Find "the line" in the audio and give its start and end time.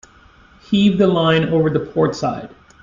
0.97-1.49